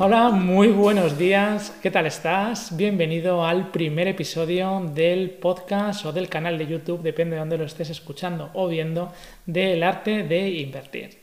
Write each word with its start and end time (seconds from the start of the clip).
Hola, 0.00 0.30
muy 0.30 0.68
buenos 0.68 1.18
días. 1.18 1.76
¿Qué 1.82 1.90
tal 1.90 2.06
estás? 2.06 2.76
Bienvenido 2.76 3.44
al 3.44 3.72
primer 3.72 4.06
episodio 4.06 4.80
del 4.94 5.30
podcast 5.30 6.06
o 6.06 6.12
del 6.12 6.28
canal 6.28 6.56
de 6.56 6.68
YouTube, 6.68 7.02
depende 7.02 7.34
de 7.34 7.40
dónde 7.40 7.58
lo 7.58 7.64
estés 7.64 7.90
escuchando 7.90 8.48
o 8.54 8.68
viendo, 8.68 9.12
del 9.44 9.82
arte 9.82 10.22
de 10.22 10.50
invertir. 10.50 11.18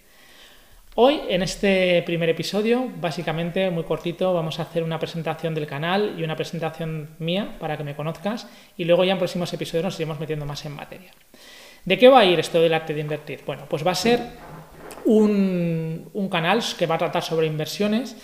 Hoy, 0.96 1.22
en 1.30 1.42
este 1.42 2.04
primer 2.06 2.28
episodio, 2.28 2.92
básicamente 3.00 3.70
muy 3.70 3.86
cortito, 3.86 4.34
vamos 4.34 4.60
a 4.60 4.64
hacer 4.64 4.84
una 4.84 5.00
presentación 5.00 5.56
del 5.56 5.68
canal 5.68 6.14
y 6.18 6.26
una 6.26 6.36
presentación 6.36 7.12
mía 7.20 7.56
para 7.58 7.78
que 7.78 7.86
me 7.86 7.96
conozcas 7.96 8.46
y 8.76 8.84
luego 8.84 9.06
ya 9.06 9.14
en 9.14 9.20
próximos 9.20 9.54
episodios 9.54 9.86
nos 9.86 10.00
iremos 10.02 10.20
metiendo 10.20 10.46
más 10.46 10.66
en 10.66 10.74
materia. 10.74 11.12
¿De 11.86 11.98
qué 11.98 12.10
va 12.10 12.20
a 12.20 12.26
ir 12.26 12.42
esto 12.42 12.60
del 12.60 12.74
arte 12.74 12.94
de 12.94 13.00
invertir? 13.00 13.40
Bueno, 13.46 13.68
pues 13.70 13.88
va 13.88 13.92
a 13.92 13.96
ser 13.96 14.20
un, 15.06 16.10
un 16.12 16.28
canal 16.28 16.62
que 16.78 16.88
va 16.88 16.96
a 16.96 16.98
tratar 16.98 17.24
sobre 17.24 17.48
inversiones 17.48 18.18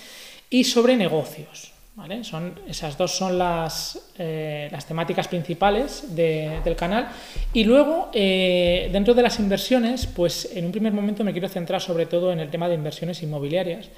y 0.51 0.63
sobre 0.65 0.95
negocios. 0.95 1.71
¿vale? 1.95 2.23
Son, 2.23 2.59
esas 2.67 2.97
dos 2.97 3.11
son 3.11 3.37
las, 3.37 4.11
eh, 4.17 4.69
las 4.71 4.85
temáticas 4.85 5.27
principales 5.27 6.15
del 6.15 6.75
canal. 6.75 7.09
Y 7.53 7.63
luego, 7.63 8.09
eh, 8.13 8.89
dentro 8.91 9.13
de 9.13 9.23
las 9.23 9.39
inversiones, 9.39 10.05
pues 10.05 10.51
en 10.55 10.65
un 10.65 10.71
primer 10.71 10.93
momento 10.93 11.23
me 11.23 11.31
quiero 11.31 11.49
centrar 11.49 11.81
sobre 11.81 12.05
todo 12.05 12.31
en 12.31 12.39
el 12.39 12.49
tema 12.49 12.69
de 12.69 12.75
inversiones 12.75 13.23
inmobiliarias. 13.23 13.89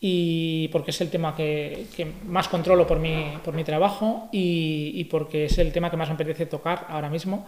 Y 0.00 0.66
porque 0.68 0.90
es 0.90 1.00
el 1.00 1.10
tema 1.10 1.36
que, 1.36 1.86
más 2.24 2.48
controlo 2.48 2.88
por 2.88 2.98
mi, 2.98 3.24
por 3.44 3.54
mi 3.54 3.62
trabajo 3.62 4.28
y, 4.32 4.90
y 4.96 5.04
porque 5.04 5.44
es 5.44 5.58
el 5.58 5.70
tema 5.70 5.90
que 5.90 5.96
más 5.96 6.08
me 6.08 6.14
apetece 6.14 6.46
tocar 6.46 6.86
ahora 6.88 7.08
mismo. 7.08 7.46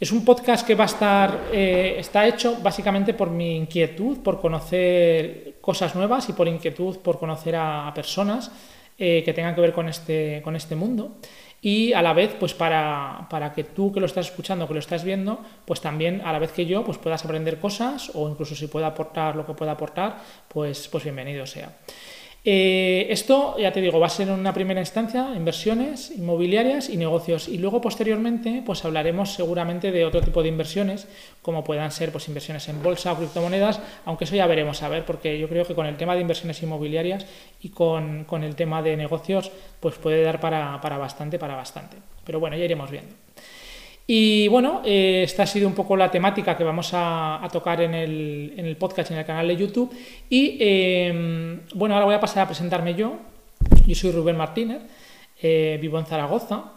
Es 0.00 0.12
un 0.12 0.24
podcast 0.24 0.64
que 0.64 0.76
va 0.76 0.84
a 0.84 0.86
estar, 0.86 1.48
eh, 1.52 1.96
está 1.98 2.24
hecho 2.24 2.58
básicamente 2.62 3.14
por 3.14 3.30
mi 3.30 3.56
inquietud, 3.56 4.18
por 4.18 4.40
conocer 4.40 5.47
cosas 5.68 5.94
nuevas 5.94 6.26
y 6.30 6.32
por 6.32 6.48
inquietud 6.48 6.96
por 7.00 7.18
conocer 7.18 7.54
a, 7.54 7.92
personas 7.94 8.50
eh, 8.96 9.20
que 9.22 9.34
tengan 9.34 9.54
que 9.54 9.60
ver 9.60 9.74
con 9.74 9.86
este, 9.86 10.40
con 10.42 10.56
este 10.56 10.74
mundo. 10.74 11.18
Y 11.60 11.92
a 11.92 12.00
la 12.00 12.14
vez, 12.14 12.34
pues 12.40 12.54
para, 12.54 13.26
para, 13.28 13.52
que 13.52 13.64
tú 13.64 13.92
que 13.92 14.00
lo 14.00 14.06
estás 14.06 14.28
escuchando, 14.30 14.66
que 14.66 14.72
lo 14.72 14.80
estás 14.80 15.04
viendo, 15.04 15.44
pues 15.66 15.82
también 15.82 16.22
a 16.24 16.32
la 16.32 16.38
vez 16.38 16.52
que 16.52 16.64
yo, 16.64 16.86
pues 16.86 16.96
puedas 16.96 17.22
aprender 17.22 17.60
cosas 17.60 18.10
o 18.14 18.30
incluso 18.30 18.54
si 18.54 18.66
pueda 18.66 18.86
aportar 18.86 19.36
lo 19.36 19.44
que 19.44 19.52
pueda 19.52 19.72
aportar, 19.72 20.16
pues, 20.48 20.88
pues 20.88 21.04
bienvenido 21.04 21.46
sea. 21.46 21.76
Eh, 22.50 23.12
esto, 23.12 23.58
ya 23.58 23.72
te 23.72 23.82
digo, 23.82 24.00
va 24.00 24.06
a 24.06 24.08
ser 24.08 24.28
en 24.28 24.32
una 24.40 24.54
primera 24.54 24.80
instancia 24.80 25.34
inversiones 25.36 26.10
inmobiliarias 26.12 26.88
y 26.88 26.96
negocios. 26.96 27.46
Y 27.46 27.58
luego, 27.58 27.82
posteriormente, 27.82 28.62
pues 28.64 28.86
hablaremos 28.86 29.34
seguramente 29.34 29.92
de 29.92 30.06
otro 30.06 30.22
tipo 30.22 30.42
de 30.42 30.48
inversiones, 30.48 31.06
como 31.42 31.62
puedan 31.62 31.92
ser 31.92 32.10
pues, 32.10 32.26
inversiones 32.26 32.66
en 32.70 32.82
bolsa 32.82 33.12
o 33.12 33.18
criptomonedas, 33.18 33.82
aunque 34.06 34.24
eso 34.24 34.34
ya 34.34 34.46
veremos 34.46 34.82
a 34.82 34.88
ver, 34.88 35.04
porque 35.04 35.38
yo 35.38 35.46
creo 35.46 35.66
que 35.66 35.74
con 35.74 35.84
el 35.84 35.98
tema 35.98 36.14
de 36.14 36.22
inversiones 36.22 36.62
inmobiliarias 36.62 37.26
y 37.60 37.68
con, 37.68 38.24
el 38.42 38.56
tema 38.56 38.80
de 38.80 38.96
negocios, 38.96 39.52
pues 39.78 39.96
puede 39.96 40.22
dar 40.22 40.40
para, 40.40 40.80
para 40.80 40.96
bastante, 40.96 41.38
para 41.38 41.54
bastante. 41.54 41.98
Pero 42.24 42.40
bueno, 42.40 42.56
ya 42.56 42.64
iremos 42.64 42.90
viendo. 42.90 43.14
Y 44.10 44.48
bueno, 44.48 44.80
eh, 44.86 45.20
esta 45.22 45.42
ha 45.42 45.46
sido 45.46 45.68
un 45.68 45.74
poco 45.74 45.94
la 45.94 46.10
temática 46.10 46.56
que 46.56 46.64
vamos 46.64 46.92
a, 46.94 47.46
tocar 47.52 47.82
en 47.82 47.92
el, 47.92 48.54
en 48.56 48.64
el, 48.64 48.74
podcast 48.78 49.10
en 49.10 49.18
el 49.18 49.26
canal 49.26 49.46
de 49.46 49.54
YouTube. 49.54 49.94
Y 50.30 50.56
em, 50.60 51.60
bueno, 51.74 51.94
ahora 51.94 52.06
voy 52.06 52.14
a 52.14 52.20
pasar 52.20 52.44
a 52.44 52.46
presentarme 52.46 52.94
yo. 52.94 53.18
Yo 53.86 53.94
soy 53.94 54.12
Rubén 54.12 54.38
Martínez, 54.38 54.80
eh, 55.42 55.76
vivo 55.78 55.98
en 55.98 56.06
Zaragoza, 56.06 56.72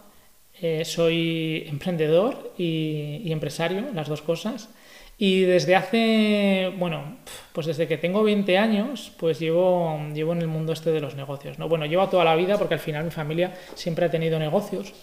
eh, 0.61 0.83
soy 0.83 1.63
emprendedor 1.67 2.51
y, 2.57 3.21
y, 3.23 3.31
empresario, 3.31 3.85
las 3.93 4.09
dos 4.09 4.21
cosas. 4.21 4.69
Y 5.17 5.43
desde 5.43 5.77
hace, 5.77 6.73
bueno, 6.77 7.15
pues 7.53 7.65
desde 7.65 7.87
que 7.87 7.97
tengo 7.97 8.23
20 8.23 8.57
años, 8.57 9.13
pues 9.17 9.39
llevo, 9.39 10.01
llevo 10.13 10.33
en 10.33 10.41
el 10.41 10.47
mundo 10.47 10.73
este 10.73 10.91
de 10.91 10.99
los 10.99 11.15
negocios. 11.15 11.57
¿no? 11.59 11.69
Bueno, 11.69 11.85
llevo 11.85 12.09
toda 12.09 12.25
la 12.25 12.35
vida 12.35 12.57
porque 12.57 12.73
al 12.73 12.81
final 12.81 13.05
mi 13.05 13.11
familia 13.11 13.53
siempre 13.75 14.07
ha 14.07 14.11
tenido 14.11 14.37
negocios 14.37 14.93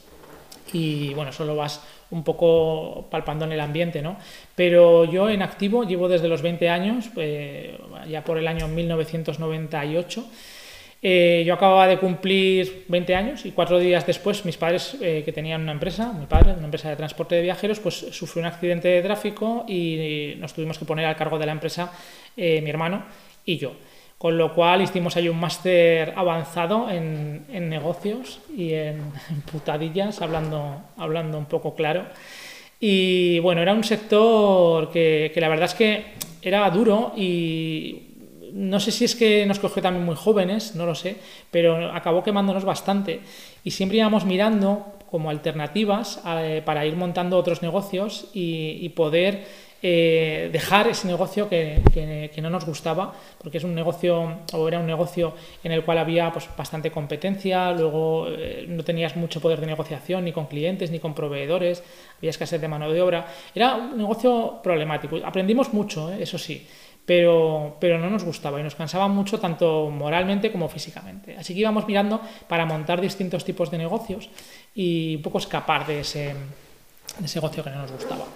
y 0.73 1.15
bueno, 1.15 1.33
solo 1.33 1.57
vas 1.57 1.81
un 2.11 2.25
poco 2.25 3.07
palpando 3.11 3.45
en 3.45 3.53
el 3.53 3.61
ambiente, 3.61 4.03
¿no? 4.03 4.17
Pero 4.55 5.05
yo 5.05 5.29
en 5.29 5.43
activo 5.43 5.85
llevo 5.85 6.09
desde 6.09 6.29
los 6.29 6.43
20 6.43 6.69
años, 6.69 7.11
eh, 7.17 7.79
ya 8.09 8.25
por 8.25 8.39
el 8.39 8.49
año 8.49 8.69
1998. 8.69 10.27
Eh, 11.01 11.45
yo 11.47 11.55
acababa 11.55 11.87
de 11.87 11.99
cumplir 11.99 12.85
20 12.89 13.15
años 13.15 13.47
y 13.47 13.53
cuatro 13.53 13.79
días 13.79 14.05
después 14.05 14.45
mis 14.45 14.57
padres, 14.57 14.97
eh, 15.01 15.23
que 15.25 15.33
tenían 15.33 15.63
una 15.63 15.73
empresa, 15.73 16.13
mi 16.13 16.27
padre, 16.27 16.55
una 16.55 16.65
empresa 16.65 16.91
de 16.91 16.97
transporte 16.97 17.37
de 17.37 17.43
viajeros, 17.43 17.79
pues 17.79 17.95
sufrió 17.95 18.41
un 18.41 18.47
accidente 18.47 18.89
de 18.89 19.03
tráfico 19.03 19.65
y 19.69 20.35
nos 20.39 20.55
tuvimos 20.55 20.77
que 20.77 20.85
poner 20.85 21.07
al 21.07 21.15
cargo 21.15 21.39
de 21.39 21.47
la 21.47 21.53
empresa 21.53 21.93
mi 22.37 22.69
hermano 22.71 23.05
y 23.45 23.59
yo. 23.59 23.73
Con 24.19 24.37
lo 24.37 24.53
cual 24.53 24.83
hicimos 24.83 25.17
ahí 25.17 25.29
un 25.29 25.39
máster 25.39 26.13
avanzado 26.17 26.91
en, 26.91 27.47
negocios 27.71 28.41
y 28.55 28.73
en, 28.73 29.13
putadillas, 29.53 30.21
hablando, 30.21 30.83
hablando 30.97 31.39
un 31.39 31.47
poco 31.47 31.75
claro. 31.75 32.07
Y 32.81 33.39
bueno, 33.39 33.63
era 33.63 33.73
un 33.73 33.85
sector 33.85 34.91
que, 34.91 35.31
que, 35.33 35.41
la 35.41 35.49
verdad 35.49 35.67
es 35.67 35.75
que 35.75 36.05
era 36.43 36.69
duro 36.71 37.13
y 37.17 38.03
no 38.53 38.81
sé 38.81 38.91
si 38.91 39.05
es 39.05 39.15
que 39.15 39.47
nos 39.47 39.59
cogió 39.59 39.83
también 39.83 40.05
muy 40.05 40.17
jóvenes, 40.17 40.75
no 40.75 40.87
lo 40.87 40.95
sé, 40.95 41.17
pero 41.51 41.93
acabó 41.93 42.23
quemándonos 42.23 42.65
bastante. 42.65 43.21
Y 43.63 43.71
siempre 43.71 43.99
íbamos 43.99 44.25
mirando 44.25 44.99
como 45.11 45.31
alternativas 45.31 46.21
eh, 46.27 46.63
para 46.65 46.85
ir 46.87 46.97
montando 46.97 47.39
otros 47.39 47.63
negocios 47.63 48.29
y, 48.35 48.79
y 48.81 48.89
poder 48.91 49.47
eh, 49.81 50.51
dejar 50.53 50.89
ese 50.89 51.07
negocio 51.07 51.49
que, 51.49 51.81
no 52.43 52.51
nos 52.51 52.65
gustaba, 52.65 53.15
porque 53.39 53.59
es 53.59 53.65
un 53.65 53.75
negocio, 53.75 54.39
o 54.53 54.69
era 54.69 54.81
un 54.81 54.87
negocio 54.87 55.35
en 55.63 55.71
el 55.71 55.85
cual 55.85 55.99
había 55.99 56.33
pues, 56.33 56.49
bastante 56.57 56.91
competencia, 56.91 57.71
luego 57.73 58.27
eh, 58.29 58.65
no 58.69 58.83
tenías 58.83 59.15
mucho 59.15 59.41
poder 59.41 59.61
de 59.61 59.67
negociación 59.67 60.25
ni 60.25 60.33
con 60.33 60.47
clientes 60.47 60.91
ni 60.91 60.99
con 60.99 61.15
proveedores, 61.15 61.85
había 62.17 62.31
escasez 62.31 62.61
de 62.61 62.67
mano 62.67 62.91
de 62.91 63.01
obra. 63.01 63.27
Era 63.55 63.77
un 63.77 63.97
negocio 63.97 64.61
problemático. 64.63 65.17
Aprendimos 65.25 65.73
mucho, 65.73 66.13
¿eh? 66.13 66.23
eso 66.23 66.39
sí. 66.39 66.67
Pero, 67.07 67.79
pero 67.81 67.99
no 67.99 68.11
nos 68.11 68.23
gustaba 68.23 68.61
y 68.61 68.63
nos 68.63 68.75
cansaba 68.75 69.09
mucho 69.09 69.41
tanto 69.41 69.89
moralmente 69.91 70.53
como 70.53 70.69
físicamente. 70.69 71.37
Así 71.39 71.55
que 71.55 71.61
íbamos 71.61 71.87
mirando 71.87 72.21
para 72.47 72.67
montar 72.67 73.01
distintos 73.01 73.45
tipos 73.45 73.71
de 73.71 73.79
negocios 73.79 74.29
y 74.75 75.17
un 75.17 75.23
poco 75.23 75.39
escapar 75.39 75.87
de 75.87 76.01
ese, 76.01 76.35
de 77.19 77.25
ese 77.25 77.39
negocio 77.39 77.65
que 77.65 77.71
no 77.71 77.81
nos 77.81 77.93
gustaba. 77.93 78.27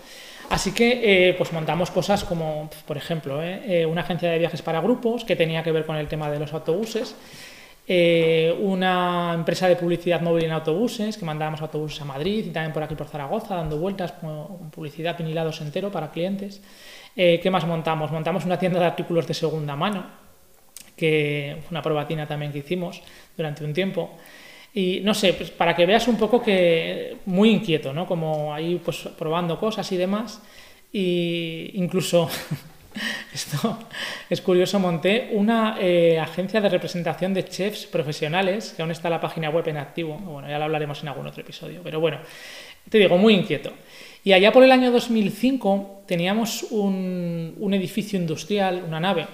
Así 0.53 0.73
que 0.73 1.01
eh, 1.03 1.33
pues 1.33 1.51
montamos 1.55 1.91
cosas 1.91 2.25
como, 2.25 2.69
por 2.87 2.99
ejemplo, 2.99 3.43
eh, 3.43 3.63
eh, 3.65 3.87
una 3.87 4.03
agencia 4.03 4.31
de 4.31 4.39
viajes 4.39 4.61
para 4.61 4.83
grupos 4.83 5.25
que 5.25 5.35
tenía 5.35 5.63
que 5.63 5.73
ver 5.73 5.87
con 5.87 5.97
el 5.97 6.09
tema 6.09 6.31
de 6.31 6.39
los 6.39 6.53
autobuses, 6.53 7.17
una 8.61 9.33
empresa 9.35 9.67
de 9.67 9.77
publicidad 9.77 10.21
móvil 10.21 10.45
en 10.45 10.53
autobuses 10.53 11.17
que 11.17 11.25
mandábamos 11.25 11.63
autobuses 11.63 12.03
a 12.03 12.05
Madrid 12.05 12.45
y 12.47 12.51
también 12.51 12.73
por 12.75 12.83
aquí 12.83 12.95
por 12.95 13.09
Zaragoza 13.09 13.57
dando 13.57 13.79
vueltas 13.79 14.13
con 14.13 14.71
publicidad 14.71 15.17
vinilados 15.17 15.63
entero 15.63 15.91
para 15.91 16.11
clientes. 16.11 16.61
¿Qué 17.15 17.49
más 17.51 17.67
montamos? 17.67 18.13
Montamos 18.13 18.45
una 18.45 18.59
tienda 18.59 18.79
de 18.79 18.87
artículos 18.87 19.27
de 19.27 19.35
segunda 19.35 19.75
mano, 19.75 20.05
que 20.97 21.57
fue 21.63 21.71
una 21.71 21.83
probatina 21.83 22.27
también 22.27 22.53
que 22.53 22.59
hicimos 22.59 23.03
durante 23.37 23.65
un 23.65 23.73
tiempo. 23.73 24.11
Y 24.75 25.01
no 25.03 25.13
sé, 25.13 25.35
pues 25.35 25.51
para 25.51 25.77
que 25.77 25.85
veas 25.85 26.09
un 26.09 26.17
poco 26.17 26.43
que 26.43 27.19
muy 27.27 27.51
inquieto, 27.51 27.93
¿no? 27.93 28.07
Como 28.07 28.55
ahí 28.55 28.81
pues 28.83 29.09
probando 29.19 29.59
cosas 29.61 29.91
y 29.93 29.99
demás. 29.99 30.41
Y 30.91 31.71
incluso, 31.75 32.31
esto 33.35 33.79
es 34.31 34.41
curioso, 34.41 34.79
monté 34.79 35.31
una 35.33 35.77
eh, 35.79 36.19
agencia 36.19 36.61
de 36.61 36.71
representación 36.71 37.35
de 37.35 37.45
chefs 37.45 37.85
profesionales, 37.85 38.73
que 38.75 38.81
aún 38.81 38.91
está 38.91 39.11
la 39.11 39.21
página 39.21 39.51
web 39.51 39.69
en 39.69 39.77
activo. 39.77 40.17
Bueno, 40.17 40.49
ya 40.49 40.59
lo 40.59 40.65
hablaremos 40.65 41.03
en 41.03 41.09
algún 41.09 41.27
otro 41.27 41.43
episodio. 41.43 41.83
Pero 41.85 42.01
bueno, 42.01 42.19
te 42.89 42.97
digo, 42.97 43.19
muy 43.19 43.35
inquieto. 43.35 43.73
Y 44.25 44.33
allá 44.33 44.53
por 44.53 44.65
el 44.65 44.73
año 44.73 44.91
2005 44.91 46.05
teníamos 46.07 46.63
un, 46.71 47.57
un 47.59 47.75
edificio 47.75 48.19
industrial, 48.19 48.83
una 48.87 49.01
nave, 49.01 49.27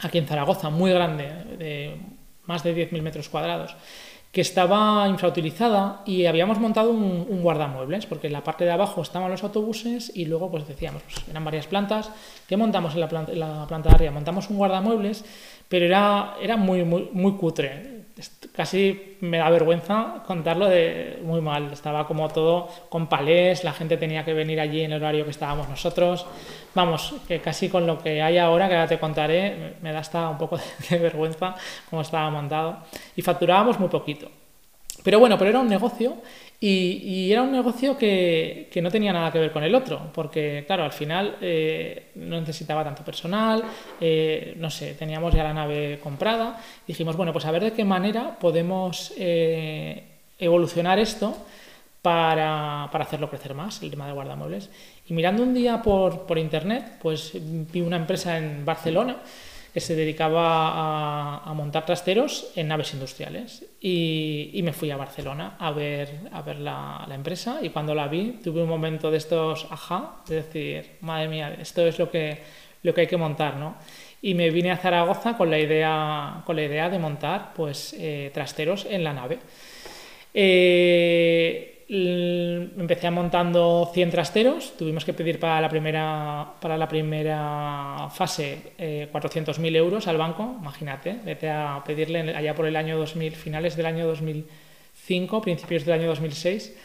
aquí 0.00 0.18
en 0.18 0.26
Zaragoza, 0.26 0.68
muy 0.68 0.92
grande, 0.92 1.24
de 1.56 1.96
más 2.44 2.62
de 2.62 2.76
10.000 2.76 3.00
metros 3.00 3.30
cuadrados 3.30 3.74
que 4.34 4.40
estaba 4.40 5.08
infrautilizada 5.08 6.02
y 6.04 6.26
habíamos 6.26 6.58
montado 6.58 6.90
un, 6.90 7.40
guardamuebles, 7.40 8.06
porque 8.06 8.26
en 8.26 8.32
la 8.32 8.42
parte 8.42 8.64
de 8.64 8.72
abajo 8.72 9.00
estaban 9.00 9.30
los 9.30 9.44
autobuses 9.44 10.10
y 10.12 10.24
luego 10.24 10.50
pues 10.50 10.66
decíamos, 10.66 11.02
pues, 11.04 11.28
eran 11.28 11.44
varias 11.44 11.68
plantas, 11.68 12.10
¿qué 12.48 12.56
montamos 12.56 12.94
en 12.94 13.00
la 13.00 13.08
planta, 13.08 13.32
la 13.32 13.64
planta 13.68 13.90
de 13.90 13.94
arriba? 13.94 14.10
Montamos 14.10 14.50
un 14.50 14.56
guardamuebles, 14.56 15.24
pero 15.68 15.86
era, 15.86 16.34
era 16.42 16.56
muy, 16.56 16.82
muy, 16.82 17.10
muy 17.12 17.34
cutre 17.34 17.93
casi 18.52 19.16
me 19.20 19.38
da 19.38 19.50
vergüenza 19.50 20.22
contarlo 20.26 20.66
de 20.66 21.18
muy 21.22 21.40
mal. 21.40 21.72
Estaba 21.72 22.06
como 22.06 22.28
todo 22.28 22.68
con 22.88 23.08
palés, 23.08 23.64
la 23.64 23.72
gente 23.72 23.96
tenía 23.96 24.24
que 24.24 24.34
venir 24.34 24.60
allí 24.60 24.82
en 24.82 24.92
el 24.92 25.02
horario 25.02 25.24
que 25.24 25.30
estábamos 25.30 25.68
nosotros. 25.68 26.26
Vamos, 26.74 27.14
que 27.26 27.40
casi 27.40 27.68
con 27.68 27.86
lo 27.86 27.98
que 27.98 28.22
hay 28.22 28.38
ahora, 28.38 28.68
que 28.68 28.74
ahora 28.74 28.88
te 28.88 28.98
contaré, 28.98 29.76
me 29.82 29.92
da 29.92 30.00
hasta 30.00 30.28
un 30.28 30.38
poco 30.38 30.58
de, 30.90 30.98
vergüenza 30.98 31.54
cómo 31.90 32.02
estaba 32.02 32.30
montado. 32.30 32.78
Y 33.16 33.22
facturábamos 33.22 33.78
muy 33.80 33.88
poquito. 33.88 34.30
Pero 35.04 35.20
bueno, 35.20 35.36
pero 35.36 35.50
era 35.50 35.60
un 35.60 35.68
negocio 35.68 36.16
y, 36.58 37.30
era 37.30 37.42
un 37.42 37.52
negocio 37.52 37.98
que, 37.98 38.70
no 38.82 38.90
tenía 38.90 39.12
nada 39.12 39.30
que 39.30 39.38
ver 39.38 39.52
con 39.52 39.62
el 39.62 39.74
otro, 39.74 40.10
porque 40.14 40.64
claro, 40.66 40.82
al 40.82 40.92
final 40.92 41.36
eh, 41.42 42.06
no 42.14 42.40
necesitaba 42.40 42.82
tanto 42.82 43.04
personal, 43.04 43.62
eh, 44.00 44.54
no 44.56 44.70
sé, 44.70 44.94
teníamos 44.94 45.34
ya 45.34 45.44
la 45.44 45.52
nave 45.52 46.00
comprada, 46.02 46.58
dijimos, 46.86 47.18
bueno, 47.18 47.34
pues 47.34 47.44
a 47.44 47.50
ver 47.50 47.64
de 47.64 47.72
qué 47.74 47.84
manera 47.84 48.38
podemos 48.40 49.12
eh, 49.18 50.04
evolucionar 50.38 50.98
esto 50.98 51.36
para, 52.00 52.84
hacerlo 52.84 53.28
crecer 53.28 53.52
más, 53.52 53.82
el 53.82 53.90
tema 53.90 54.06
de 54.06 54.14
guardamuebles. 54.14 54.70
Y 55.06 55.12
mirando 55.12 55.42
un 55.42 55.52
día 55.52 55.82
por, 55.82 56.22
por 56.22 56.38
internet, 56.38 56.96
pues 57.02 57.32
vi 57.34 57.82
una 57.82 57.96
empresa 57.96 58.38
en 58.38 58.64
Barcelona, 58.64 59.18
que 59.18 59.53
se 59.80 59.96
dedicaba 59.96 61.38
a, 61.38 61.52
montar 61.54 61.84
trasteros 61.84 62.52
en 62.54 62.68
naves 62.68 62.94
industriales. 62.94 63.64
Y, 63.80 64.60
me 64.62 64.72
fui 64.72 64.90
a 64.90 64.96
Barcelona 64.96 65.56
a 65.58 65.72
ver, 65.72 66.08
a 66.32 66.42
ver 66.42 66.58
la, 66.60 67.06
empresa 67.10 67.58
y 67.60 67.70
cuando 67.70 67.94
la 67.94 68.08
vi 68.08 68.40
tuve 68.42 68.62
un 68.62 68.68
momento 68.68 69.10
de 69.10 69.18
estos 69.18 69.66
ajá, 69.70 70.16
de 70.28 70.36
decir, 70.36 70.96
madre 71.00 71.28
mía, 71.28 71.56
esto 71.60 71.86
es 71.86 71.98
lo 71.98 72.10
que, 72.10 72.38
lo 72.82 72.94
que 72.94 73.02
hay 73.02 73.06
que 73.06 73.16
montar, 73.16 73.56
¿no? 73.56 73.76
Y 74.22 74.34
me 74.34 74.50
vine 74.50 74.70
a 74.70 74.76
Zaragoza 74.76 75.36
con 75.36 75.50
la 75.50 75.58
idea, 75.58 76.42
con 76.46 76.56
la 76.56 76.62
idea 76.62 76.88
de 76.88 76.98
montar 76.98 77.52
pues, 77.54 77.94
eh, 77.98 78.30
trasteros 78.32 78.86
en 78.88 79.04
la 79.04 79.12
nave. 79.12 79.38
Eh, 80.32 81.73
empecé 81.96 83.10
montando 83.10 83.90
100 83.92 84.10
trasteros, 84.10 84.76
tuvimos 84.76 85.04
que 85.04 85.12
pedir 85.12 85.38
para 85.38 85.60
la 85.60 85.68
primera, 85.68 86.54
para 86.60 86.76
la 86.76 86.88
primera 86.88 88.08
fase 88.10 88.72
eh, 88.78 89.08
400.000 89.12 89.76
euros 89.76 90.08
al 90.08 90.16
banco, 90.16 90.56
imagínate, 90.60 91.18
vete 91.24 91.50
a 91.50 91.82
pedirle 91.86 92.34
allá 92.34 92.54
por 92.54 92.66
el 92.66 92.76
año 92.76 92.98
2000, 92.98 93.36
finales 93.36 93.76
del 93.76 93.86
año 93.86 94.06
2005, 94.06 95.40
principios 95.42 95.84
del 95.84 96.00
año 96.00 96.08
2006, 96.08 96.76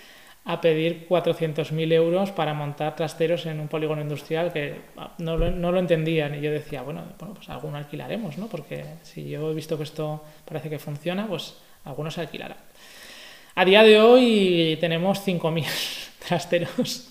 a 0.46 0.62
pedir 0.62 1.08
400.000 1.08 1.92
euros 1.94 2.32
para 2.32 2.54
montar 2.54 2.96
trasteros 2.96 3.46
en 3.46 3.60
un 3.60 3.68
polígono 3.68 4.02
industrial 4.02 4.54
que 4.54 4.76
ah, 4.98 5.14
no 5.18 5.38
lo, 5.38 5.52
no 5.52 5.72
lo 5.72 5.80
entendían 5.80 6.36
y 6.36 6.42
yo 6.42 6.52
decía, 6.52 6.82
bueno, 6.82 7.04
bueno, 7.18 7.34
pues 7.34 7.50
alguno 7.50 7.78
alquilaremos, 7.78 8.38
¿no? 8.38 8.48
Porque 8.48 8.86
si 9.04 9.30
yo 9.30 9.52
he 9.52 9.54
visto 9.54 9.78
que 9.78 9.84
esto 9.84 10.24
parece 10.46 10.70
que 10.70 10.80
funciona, 10.80 11.28
pues 11.28 11.56
algunos 11.86 12.14
se 12.14 12.22
alquilará. 12.22 12.58
A 13.60 13.66
día 13.66 13.84
de 13.84 14.00
hoy 14.00 14.78
tenemos 14.80 15.20
5.000 15.28 15.66
trasteros 16.30 17.10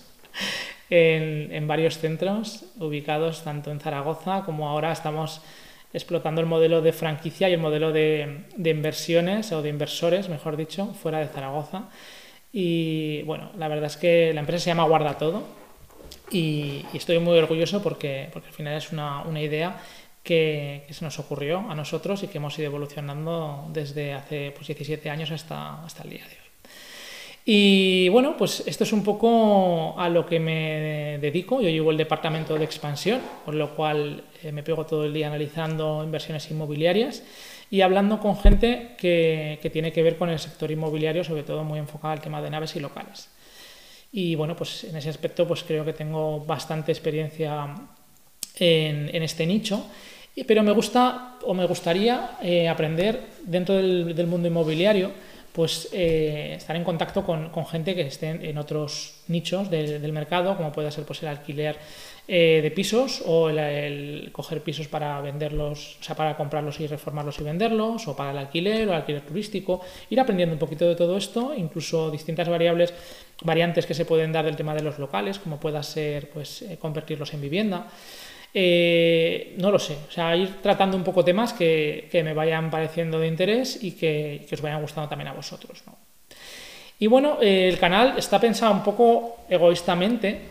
en, 0.89 1.67
varios 1.67 1.99
centros 1.99 2.65
ubicados 2.79 3.43
tanto 3.43 3.69
en 3.69 3.79
Zaragoza 3.79 4.41
como 4.45 4.67
ahora 4.67 4.91
estamos 4.91 5.41
explotando 5.93 6.41
el 6.41 6.47
modelo 6.47 6.81
de 6.81 6.91
franquicia 6.91 7.49
y 7.49 7.53
el 7.53 7.59
modelo 7.59 7.91
de, 7.91 8.45
inversiones 8.57 9.51
o 9.51 9.61
de 9.61 9.69
inversores, 9.69 10.27
mejor 10.27 10.57
dicho, 10.57 10.87
fuera 10.87 11.19
de 11.19 11.27
Zaragoza. 11.27 11.83
Y 12.51 13.21
bueno, 13.27 13.51
la 13.55 13.67
verdad 13.67 13.85
es 13.85 13.97
que 13.97 14.33
la 14.33 14.39
empresa 14.39 14.63
se 14.63 14.69
llama 14.71 14.85
Guarda 14.85 15.19
Todo 15.19 15.43
y, 16.31 16.83
estoy 16.95 17.19
muy 17.19 17.37
orgulloso 17.37 17.83
porque, 17.83 18.27
porque 18.33 18.47
al 18.47 18.55
final 18.55 18.75
es 18.75 18.91
una, 18.91 19.23
idea 19.39 19.77
que, 20.23 20.85
se 20.89 21.05
nos 21.05 21.19
ocurrió 21.19 21.59
a 21.69 21.75
nosotros 21.75 22.23
y 22.23 22.27
que 22.27 22.37
hemos 22.37 22.57
ido 22.59 22.67
evolucionando 22.67 23.67
desde 23.71 24.13
hace 24.13 24.51
pues, 24.51 24.67
17 24.67 25.09
años 25.09 25.31
hasta, 25.31 25.83
hasta 25.83 26.03
el 26.03 26.09
día 26.09 26.25
de 26.25 26.33
hoy. 26.33 26.49
Y 27.51 28.09
bueno, 28.09 28.37
pues 28.37 28.63
esto 28.67 28.83
es 28.83 28.93
un 28.93 29.03
poco 29.03 29.99
a 29.99 30.07
lo 30.07 30.25
que 30.25 30.39
me 30.39 31.17
dedico. 31.19 31.61
Yo 31.61 31.69
llevo 31.69 31.89
el 31.89 31.97
departamento 31.97 32.55
de 32.55 32.63
expansión, 32.63 33.21
por 33.43 33.55
lo 33.55 33.75
cual 33.75 34.23
eh, 34.43 34.51
me 34.51 34.61
pego 34.61 34.85
todo 34.85 35.05
el 35.05 35.13
día 35.13 35.27
analizando 35.27 36.03
inversiones 36.03 36.51
inmobiliarias 36.51 37.23
y 37.71 37.81
hablando 37.81 38.19
con 38.19 38.37
gente 38.37 38.95
que, 38.99 39.67
tiene 39.71 39.91
que 39.91 40.03
ver 40.03 40.17
con 40.17 40.29
el 40.29 40.39
sector 40.39 40.69
inmobiliario, 40.69 41.23
sobre 41.23 41.43
todo 41.43 41.63
muy 41.63 41.79
enfocado 41.79 42.13
al 42.13 42.21
tema 42.21 42.41
de 42.41 42.49
naves 42.49 42.75
y 42.75 42.79
locales. 42.79 43.29
Y 44.11 44.35
bueno, 44.35 44.55
pues 44.55 44.83
en 44.83 44.95
ese 44.95 45.09
aspecto 45.09 45.47
pues 45.47 45.63
creo 45.63 45.85
que 45.85 45.93
tengo 45.93 46.39
bastante 46.45 46.91
experiencia 46.91 47.75
en, 48.59 49.23
este 49.23 49.45
nicho, 49.45 49.85
pero 50.47 50.63
me 50.63 50.71
gusta 50.71 51.37
o 51.43 51.53
me 51.53 51.65
gustaría 51.65 52.37
eh, 52.41 52.67
aprender 52.67 53.21
dentro 53.45 53.75
del 53.75 54.27
mundo 54.27 54.47
inmobiliario 54.47 55.11
pues 55.51 55.89
eh, 55.91 56.53
estar 56.55 56.75
en 56.75 56.83
contacto 56.83 57.25
con, 57.25 57.51
gente 57.65 57.95
que 57.95 58.03
esté 58.03 58.29
en, 58.29 58.57
otros 58.57 59.23
nichos 59.27 59.69
del 59.69 60.13
mercado, 60.13 60.55
como 60.55 60.71
puede 60.71 60.91
ser 60.91 61.03
pues, 61.05 61.21
el 61.23 61.29
alquiler 61.29 61.77
eh, 62.27 62.59
de 62.61 62.71
pisos 62.71 63.23
o 63.25 63.49
el, 63.49 64.29
coger 64.31 64.61
pisos 64.61 64.87
para 64.87 65.19
venderlos, 65.19 65.97
o 65.99 66.03
sea, 66.03 66.15
para 66.15 66.37
comprarlos 66.37 66.79
y 66.79 66.87
reformarlos 66.87 67.39
y 67.39 67.43
venderlos, 67.43 68.07
o 68.07 68.15
para 68.15 68.31
el 68.31 68.37
alquiler 68.37 68.87
o 68.87 68.91
el 68.91 68.97
alquiler 68.97 69.21
turístico, 69.21 69.81
ir 70.09 70.19
aprendiendo 70.19 70.53
un 70.53 70.59
poquito 70.59 70.87
de 70.87 70.95
todo 70.95 71.17
esto, 71.17 71.53
incluso 71.55 72.11
distintas 72.11 72.47
variables, 72.47 72.93
variantes 73.41 73.85
que 73.85 73.95
se 73.95 74.05
pueden 74.05 74.31
dar 74.31 74.45
del 74.45 74.55
tema 74.55 74.75
de 74.75 74.83
los 74.83 74.99
locales, 74.99 75.39
como 75.39 75.59
pueda 75.59 75.81
ser 75.81 76.29
pues, 76.29 76.63
convertirlos 76.79 77.33
en 77.33 77.41
vivienda. 77.41 77.87
Eh, 78.53 79.55
no 79.57 79.69
lo 79.69 79.77
sé, 79.77 79.97
o 80.07 80.11
sea, 80.11 80.35
ir 80.35 80.61
tratando 80.61 80.97
un 80.97 81.03
poco 81.03 81.23
temas 81.23 81.53
que, 81.53 82.09
me 82.23 82.33
vayan 82.33 82.71
pareciendo 82.71 83.19
de 83.19 83.27
interés 83.27 83.83
y 83.83 83.91
que, 83.91 84.47
os 84.51 84.61
vayan 84.61 84.81
gustando 84.81 85.07
también 85.07 85.27
a 85.27 85.33
vosotros. 85.33 85.83
Y 86.97 87.07
bueno, 87.07 87.37
el 87.41 87.77
canal 87.77 88.15
está 88.17 88.39
pensado 88.39 88.73
un 88.73 88.83
poco 88.83 89.37
egoístamente 89.49 90.41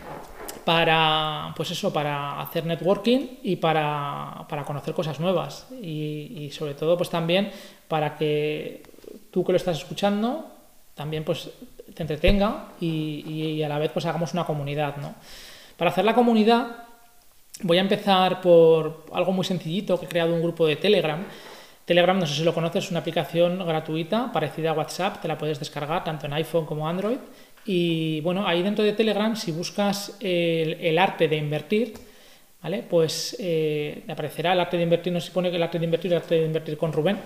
para, 0.63 1.53
pues 1.55 1.71
eso, 1.71 1.91
para 1.91 2.41
hacer 2.41 2.65
networking 2.65 3.39
y 3.43 3.57
para, 3.57 4.45
conocer 4.65 4.93
cosas 4.93 5.19
nuevas 5.19 5.67
y, 5.81 6.49
sobre 6.51 6.73
todo 6.75 6.97
pues 6.97 7.09
también 7.09 7.51
para 7.87 8.15
que 8.15 8.83
tú 9.31 9.43
que 9.43 9.51
lo 9.51 9.57
estás 9.57 9.77
escuchando 9.77 10.47
también 10.95 11.23
pues 11.23 11.49
te 11.93 12.03
entretenga 12.03 12.69
y, 12.79 13.23
y 13.57 13.63
a 13.63 13.69
la 13.69 13.79
vez 13.79 13.91
pues 13.91 14.05
hagamos 14.05 14.33
una 14.33 14.45
comunidad, 14.45 14.97
¿no? 14.97 15.15
Para 15.77 15.91
hacer 15.91 16.03
la 16.03 16.13
comunidad 16.13 16.88
Voy 17.61 17.77
a 17.77 17.81
empezar 17.81 18.39
por 18.39 19.05
algo 19.11 19.33
muy 19.33 19.43
sencillito, 19.43 19.99
que 19.99 20.05
he 20.05 20.09
creado 20.09 20.33
un 20.33 20.41
grupo 20.41 20.65
de 20.65 20.77
Telegram. 20.77 21.25
Telegram, 21.83 22.17
no 22.17 22.25
sé 22.25 22.35
si 22.35 22.43
lo 22.43 22.53
conoces, 22.53 22.85
es 22.85 22.91
una 22.91 23.01
aplicación 23.01 23.59
gratuita 23.65 24.31
parecida 24.31 24.69
a 24.69 24.73
WhatsApp, 24.73 25.21
te 25.21 25.27
la 25.27 25.37
puedes 25.37 25.59
descargar 25.59 26.03
tanto 26.03 26.25
en 26.25 26.33
iPhone 26.33 26.65
como 26.65 26.87
Android. 26.87 27.17
Y 27.65 28.21
bueno, 28.21 28.47
ahí 28.47 28.63
dentro 28.63 28.85
de 28.85 28.93
Telegram, 28.93 29.35
si 29.35 29.51
buscas 29.51 30.17
el 30.21 30.97
arte 30.97 31.27
de 31.27 31.35
invertir, 31.35 31.93
¿vale? 32.61 32.83
Pues 32.89 33.35
eh, 33.39 34.03
aparecerá 34.07 34.53
el 34.53 34.59
arte 34.61 34.77
de 34.77 34.83
invertir, 34.83 35.11
no 35.11 35.19
se 35.19 35.31
pone 35.31 35.49
que 35.49 35.57
el 35.57 35.63
arte 35.63 35.79
de 35.79 35.85
invertir, 35.85 36.11
el 36.13 36.19
arte 36.19 36.35
de 36.35 36.45
invertir 36.45 36.77
con 36.77 36.93
Rubén, 36.93 37.17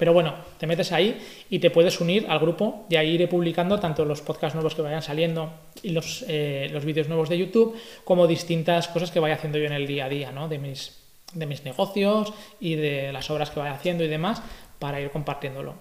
pero 0.00 0.14
bueno, 0.14 0.32
te 0.56 0.66
metes 0.66 0.92
ahí 0.92 1.20
y 1.50 1.58
te 1.58 1.68
puedes 1.68 2.00
unir 2.00 2.24
al 2.26 2.38
grupo, 2.38 2.86
y 2.88 2.96
ahí 2.96 3.10
iré 3.10 3.28
publicando 3.28 3.78
tanto 3.78 4.06
los 4.06 4.22
podcasts 4.22 4.54
nuevos 4.54 4.74
que 4.74 4.80
vayan 4.80 5.02
saliendo 5.02 5.52
y 5.82 5.90
los, 5.90 6.24
eh, 6.26 6.70
los 6.72 6.86
vídeos 6.86 7.06
nuevos 7.06 7.28
de 7.28 7.36
YouTube, 7.36 7.76
como 8.02 8.26
distintas 8.26 8.88
cosas 8.88 9.10
que 9.10 9.20
vaya 9.20 9.34
haciendo 9.34 9.58
yo 9.58 9.66
en 9.66 9.74
el 9.74 9.86
día 9.86 10.06
a 10.06 10.08
día, 10.08 10.32
¿no? 10.32 10.48
De 10.48 10.58
mis, 10.58 10.98
de 11.34 11.44
mis 11.44 11.66
negocios 11.66 12.32
y 12.60 12.76
de 12.76 13.12
las 13.12 13.28
obras 13.28 13.50
que 13.50 13.60
vaya 13.60 13.74
haciendo 13.74 14.02
y 14.02 14.08
demás, 14.08 14.42
para 14.78 15.02
ir 15.02 15.10
compartiéndolo. 15.10 15.74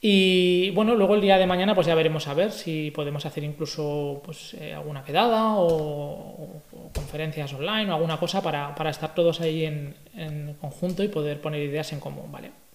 Y 0.00 0.70
bueno, 0.70 0.96
luego 0.96 1.14
el 1.14 1.20
día 1.20 1.38
de 1.38 1.46
mañana 1.46 1.72
pues 1.72 1.86
ya 1.86 1.94
veremos 1.94 2.26
a 2.26 2.34
ver 2.34 2.50
si 2.50 2.90
podemos 2.90 3.24
hacer 3.26 3.44
incluso 3.44 4.22
pues, 4.24 4.54
eh, 4.54 4.74
alguna 4.74 5.04
quedada 5.04 5.54
o, 5.54 6.62
conferencias 6.92 7.54
online 7.54 7.92
o 7.92 7.94
alguna 7.94 8.18
cosa 8.18 8.42
para, 8.42 8.90
estar 8.90 9.14
todos 9.14 9.40
ahí 9.40 9.64
en, 9.64 10.56
conjunto 10.60 11.04
y 11.04 11.08
poder 11.08 11.40
poner 11.40 11.62
ideas 11.62 11.92
en 11.92 12.00
común, 12.00 12.32
¿vale? 12.32 12.65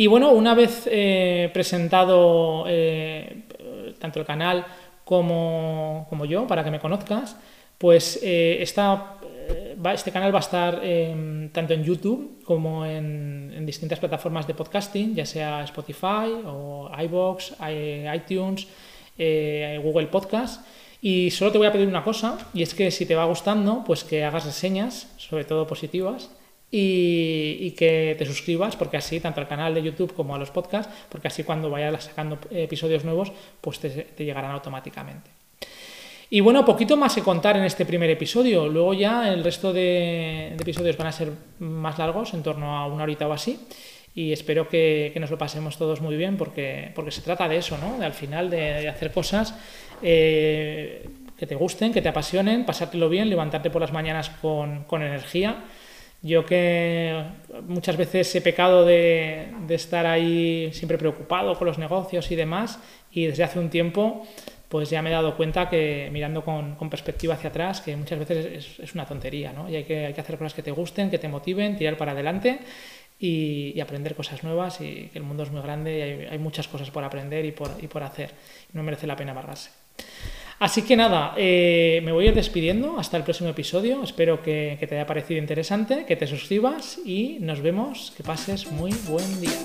Y 0.00 0.06
bueno, 0.06 0.30
una 0.30 0.54
vez 0.54 0.88
eh, 0.90 1.50
presentado 1.52 2.64
eh, 2.66 3.42
tanto 3.98 4.18
el 4.18 4.24
canal 4.24 4.64
como, 5.04 6.24
yo, 6.26 6.46
para 6.46 6.64
que 6.64 6.70
me 6.70 6.80
conozcas, 6.80 7.36
pues 7.76 8.18
esta 8.22 9.18
este 9.92 10.10
canal 10.10 10.32
va 10.32 10.38
a 10.38 10.40
estar 10.40 10.80
em, 10.82 11.50
tanto 11.50 11.74
en 11.74 11.84
YouTube 11.84 12.42
como 12.44 12.86
en, 12.86 13.66
distintas 13.66 13.98
plataformas 13.98 14.46
de 14.46 14.54
podcasting, 14.54 15.14
ya 15.14 15.26
sea 15.26 15.64
Spotify 15.64 16.32
o 16.46 16.90
iBox, 16.98 17.56
iTunes, 18.16 18.68
eh, 19.18 19.78
Google 19.84 20.06
Podcast. 20.06 20.64
Y 21.02 21.30
solo 21.30 21.52
te 21.52 21.58
voy 21.58 21.66
a 21.66 21.72
pedir 21.72 21.88
una 21.88 22.02
cosa, 22.02 22.38
y 22.54 22.62
es 22.62 22.72
que 22.72 22.90
si 22.90 23.04
te 23.04 23.14
va 23.14 23.26
gustando, 23.26 23.84
pues 23.84 24.02
que 24.02 24.24
hagas 24.24 24.46
reseñas, 24.46 25.12
sobre 25.18 25.44
todo 25.44 25.66
positivas, 25.66 26.30
y, 26.70 27.70
que 27.72 28.14
te 28.18 28.26
suscribas, 28.26 28.76
porque 28.76 28.96
así, 28.96 29.20
tanto 29.20 29.40
al 29.40 29.48
canal 29.48 29.74
de 29.74 29.82
YouTube 29.82 30.14
como 30.14 30.34
a 30.34 30.38
los 30.38 30.50
podcasts, 30.50 30.92
porque 31.08 31.28
así 31.28 31.44
cuando 31.44 31.70
vayas 31.70 32.04
sacando 32.04 32.38
episodios 32.50 33.04
nuevos, 33.04 33.32
pues 33.60 33.80
te 33.80 34.24
llegarán 34.24 34.52
automáticamente. 34.52 35.30
Y 36.32 36.40
bueno, 36.40 36.64
poquito 36.64 36.96
más 36.96 37.16
que 37.16 37.22
contar 37.22 37.56
en 37.56 37.64
este 37.64 37.84
primer 37.84 38.08
episodio. 38.08 38.68
Luego 38.68 38.94
ya 38.94 39.32
el 39.32 39.42
resto 39.42 39.72
de, 39.72 40.54
episodios 40.54 40.96
van 40.96 41.08
a 41.08 41.12
ser 41.12 41.32
más 41.58 41.98
largos, 41.98 42.32
en 42.34 42.44
torno 42.44 42.76
a 42.76 42.86
una 42.86 43.02
horita 43.02 43.26
o 43.26 43.32
así. 43.32 43.58
Y 44.14 44.32
espero 44.32 44.68
que, 44.68 45.12
nos 45.18 45.30
lo 45.30 45.38
pasemos 45.38 45.76
todos 45.76 46.00
muy 46.00 46.16
bien 46.16 46.36
porque, 46.36 46.92
porque 46.94 47.10
se 47.10 47.22
trata 47.22 47.48
de 47.48 47.56
eso, 47.56 47.76
¿no? 47.78 47.98
De 47.98 48.06
al 48.06 48.12
final 48.12 48.48
de, 48.48 48.88
hacer 48.88 49.10
cosas 49.10 49.56
eh, 50.02 51.08
que 51.36 51.46
te 51.48 51.56
gusten, 51.56 51.92
que 51.92 52.00
te 52.00 52.08
apasionen, 52.08 52.64
pasártelo 52.64 53.08
bien, 53.08 53.28
levantarte 53.28 53.68
por 53.70 53.80
las 53.80 53.92
mañanas 53.92 54.30
con, 54.30 54.86
energía 54.92 55.64
Yo 56.22 56.44
que 56.44 57.24
muchas 57.66 57.96
veces 57.96 58.34
he 58.34 58.40
pecado 58.40 58.84
de, 58.84 59.48
de 59.66 59.74
estar 59.74 60.06
ahí 60.06 60.70
siempre 60.72 60.98
preocupado 60.98 61.56
con 61.56 61.66
los 61.66 61.78
negocios 61.78 62.30
y 62.30 62.36
demás, 62.36 62.78
y 63.10 63.26
desde 63.26 63.44
hace 63.44 63.58
un 63.58 63.70
tiempo 63.70 64.26
pues 64.70 64.88
ya 64.88 65.02
me 65.02 65.10
he 65.10 65.12
dado 65.12 65.36
cuenta 65.36 65.68
que 65.68 66.08
mirando 66.12 66.44
con, 66.44 66.76
con 66.76 66.88
perspectiva 66.88 67.34
hacia 67.34 67.50
atrás, 67.50 67.80
que 67.80 67.96
muchas 67.96 68.20
veces 68.20 68.46
es, 68.46 68.78
es, 68.78 68.94
una 68.94 69.04
tontería, 69.04 69.52
¿no? 69.52 69.68
Y 69.68 69.74
hay 69.74 69.82
que, 69.82 70.06
hay 70.06 70.14
que 70.14 70.20
hacer 70.20 70.38
cosas 70.38 70.54
que 70.54 70.62
te 70.62 70.70
gusten, 70.70 71.10
que 71.10 71.18
te 71.18 71.26
motiven, 71.26 71.76
tirar 71.76 71.96
para 71.96 72.12
adelante 72.12 72.60
y, 73.18 73.72
y, 73.74 73.80
aprender 73.80 74.14
cosas 74.14 74.44
nuevas 74.44 74.80
y 74.80 75.10
que 75.12 75.18
el 75.18 75.24
mundo 75.24 75.42
es 75.42 75.50
muy 75.50 75.60
grande 75.60 75.98
y 75.98 76.02
hay, 76.02 76.26
hay 76.30 76.38
muchas 76.38 76.68
cosas 76.68 76.88
por 76.92 77.02
aprender 77.02 77.44
y 77.44 77.50
por, 77.50 77.72
y 77.82 77.88
por 77.88 78.04
hacer. 78.04 78.30
No 78.72 78.84
merece 78.84 79.08
la 79.08 79.16
pena 79.16 79.32
amargarse. 79.32 79.70
Así 80.60 80.82
que 80.82 80.94
nada, 80.94 81.32
eh, 81.38 82.02
me 82.04 82.12
voy 82.12 82.26
a 82.26 82.28
ir 82.28 82.34
despidiendo 82.34 82.98
hasta 82.98 83.16
el 83.16 83.24
próximo 83.24 83.48
episodio. 83.48 84.02
Espero 84.02 84.42
que, 84.42 84.76
que 84.78 84.86
te 84.86 84.94
haya 84.94 85.06
parecido 85.06 85.40
interesante, 85.40 86.04
que 86.04 86.16
te 86.16 86.26
suscribas 86.26 87.00
y 87.02 87.38
nos 87.40 87.62
vemos. 87.62 88.12
Que 88.14 88.22
pases 88.22 88.70
muy 88.70 88.92
buen 89.08 89.40
día. 89.40 89.58